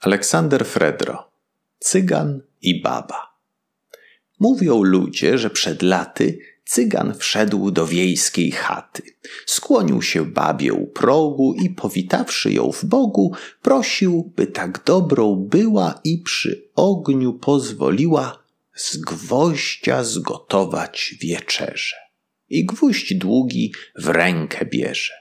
Aleksander 0.00 0.66
Fredro 0.66 1.30
Cygan 1.78 2.42
i 2.62 2.80
baba. 2.80 3.36
Mówią 4.38 4.82
ludzie, 4.82 5.38
że 5.38 5.50
przed 5.50 5.82
laty 5.82 6.38
cygan 6.64 7.14
wszedł 7.14 7.70
do 7.70 7.86
wiejskiej 7.86 8.50
chaty. 8.52 9.02
Skłonił 9.46 10.02
się 10.02 10.24
babie 10.26 10.72
u 10.72 10.86
progu 10.86 11.54
i 11.54 11.70
powitawszy 11.70 12.52
ją 12.52 12.72
w 12.72 12.84
Bogu, 12.84 13.32
prosił, 13.62 14.32
by 14.36 14.46
tak 14.46 14.84
dobrą 14.84 15.36
była 15.36 16.00
i 16.04 16.18
przy 16.18 16.70
ogniu 16.74 17.32
pozwoliła 17.32 18.42
z 18.74 18.96
gwoździa 18.96 20.04
zgotować 20.04 21.14
wieczerze. 21.20 21.96
I 22.48 22.66
gwóźdź 22.66 23.14
długi 23.14 23.72
w 23.98 24.08
rękę 24.08 24.66
bierze. 24.66 25.12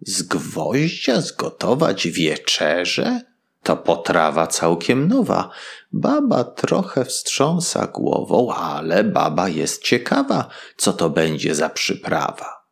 Z 0.00 0.22
gwoździa 0.22 1.20
zgotować 1.20 2.08
wieczerze? 2.08 3.20
To 3.68 3.76
potrawa 3.76 4.46
całkiem 4.46 5.08
nowa. 5.08 5.50
Baba 5.92 6.44
trochę 6.44 7.04
wstrząsa 7.04 7.86
głową, 7.86 8.52
ale 8.52 9.04
baba 9.04 9.48
jest 9.48 9.82
ciekawa, 9.82 10.48
co 10.76 10.92
to 10.92 11.10
będzie 11.10 11.54
za 11.54 11.68
przyprawa. 11.68 12.66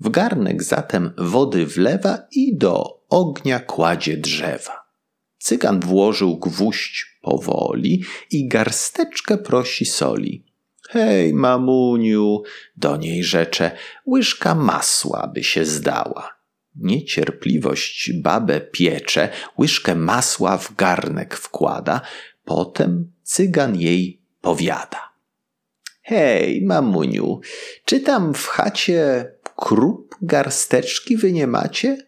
W 0.00 0.08
garnek 0.08 0.62
zatem 0.62 1.12
wody 1.18 1.66
wlewa 1.66 2.18
i 2.32 2.56
do 2.56 3.00
ognia 3.08 3.60
kładzie 3.60 4.16
drzewa. 4.16 4.84
Cygan 5.38 5.80
włożył 5.80 6.38
gwóźdź 6.38 7.18
powoli 7.22 8.04
i 8.30 8.48
garsteczkę 8.48 9.38
prosi 9.38 9.86
soli. 9.86 10.44
Hej, 10.88 11.34
mamuniu, 11.34 12.42
do 12.76 12.96
niej 12.96 13.24
rzecze, 13.24 13.70
łyżka 14.06 14.54
masła 14.54 15.30
by 15.34 15.44
się 15.44 15.64
zdała. 15.64 16.35
Niecierpliwość 16.80 18.12
babę 18.12 18.60
piecze, 18.60 19.28
łyżkę 19.58 19.94
masła 19.94 20.58
w 20.58 20.74
garnek 20.74 21.36
wkłada, 21.36 22.00
potem 22.44 23.12
cygan 23.22 23.76
jej 23.76 24.20
powiada. 24.40 25.12
Hej, 26.02 26.62
mamuniu, 26.64 27.40
czy 27.84 28.00
tam 28.00 28.34
w 28.34 28.46
chacie 28.46 29.32
krup 29.56 30.16
garsteczki 30.22 31.16
wy 31.16 31.32
nie 31.32 31.46
macie? 31.46 32.06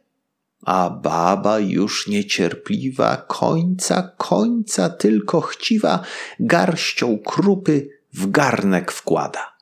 A 0.63 0.91
baba 0.91 1.59
już 1.59 2.09
niecierpliwa, 2.09 3.17
końca, 3.17 4.15
końca 4.17 4.89
tylko 4.89 5.41
chciwa, 5.41 6.03
garścią 6.41 7.19
krupy 7.19 7.89
w 8.13 8.31
garnek 8.31 8.93
wkłada. 8.93 9.57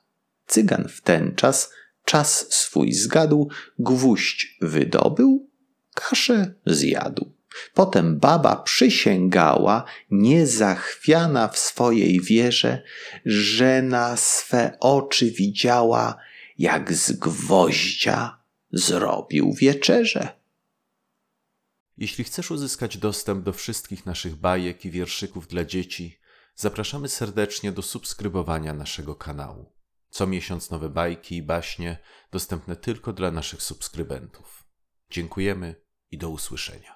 Cygan 0.46 0.88
w 0.88 1.00
ten 1.00 1.34
czas 1.34 1.72
czas 2.06 2.46
swój 2.50 2.92
zgadł, 2.92 3.48
gwóźdź 3.78 4.58
wydobył, 4.60 5.50
kaszę 5.94 6.54
zjadł. 6.66 7.32
Potem 7.74 8.18
baba 8.18 8.56
przysięgała, 8.56 9.84
niezachwiana 10.10 11.48
w 11.48 11.58
swojej 11.58 12.20
wierze, 12.20 12.82
że 13.24 13.82
na 13.82 14.16
swe 14.16 14.76
oczy 14.80 15.30
widziała, 15.30 16.16
jak 16.58 16.92
z 16.92 17.12
gwoździa 17.12 18.38
zrobił 18.72 19.52
wieczerze. 19.52 20.28
Jeśli 21.98 22.24
chcesz 22.24 22.50
uzyskać 22.50 22.98
dostęp 22.98 23.44
do 23.44 23.52
wszystkich 23.52 24.06
naszych 24.06 24.36
bajek 24.36 24.84
i 24.84 24.90
wierszyków 24.90 25.48
dla 25.48 25.64
dzieci, 25.64 26.18
zapraszamy 26.54 27.08
serdecznie 27.08 27.72
do 27.72 27.82
subskrybowania 27.82 28.72
naszego 28.72 29.14
kanału. 29.14 29.75
Co 30.16 30.26
miesiąc 30.26 30.70
nowe 30.70 30.88
bajki 30.88 31.36
i 31.36 31.42
baśnie 31.42 31.98
dostępne 32.30 32.76
tylko 32.76 33.12
dla 33.12 33.30
naszych 33.30 33.62
subskrybentów. 33.62 34.64
Dziękujemy 35.10 35.74
i 36.10 36.18
do 36.18 36.30
usłyszenia. 36.30 36.95